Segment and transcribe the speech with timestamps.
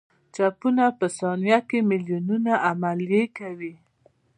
[0.35, 3.73] چپونه په ثانیه کې میلیونونه عملیې کوي.